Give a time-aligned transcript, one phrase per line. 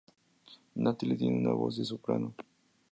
[0.73, 2.33] Natalie tiene una voz de soprano.